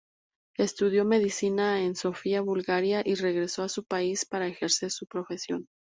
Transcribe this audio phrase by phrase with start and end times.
[0.57, 5.67] Estudió medicina en Sofía, Bulgaria, y regresó a su país para ejercer su profesión.